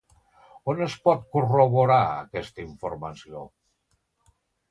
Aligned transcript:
On 0.71 0.79
es 0.85 0.95
pot 1.07 1.27
corroborar, 1.35 1.99
aquesta 2.23 2.65
informació? 2.65 3.43